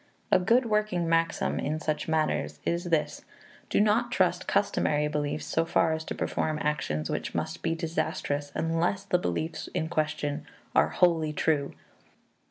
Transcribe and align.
A 0.31 0.39
good 0.39 0.65
working 0.65 1.07
maxim 1.07 1.59
in 1.59 1.79
such 1.79 2.07
matters 2.07 2.59
is 2.65 2.85
this: 2.85 3.23
Do 3.69 3.79
not 3.79 4.11
trust 4.11 4.47
customary 4.47 5.07
beliefs 5.07 5.45
so 5.45 5.63
far 5.63 5.93
as 5.93 6.03
to 6.05 6.15
perform 6.15 6.57
actions 6.59 7.07
which 7.11 7.35
must 7.35 7.61
be 7.61 7.75
disastrous 7.75 8.51
unless 8.55 9.03
the 9.03 9.19
beliefs 9.19 9.69
in 9.75 9.89
question 9.89 10.47
are 10.73 10.89
wholly 10.89 11.33
true. 11.33 11.75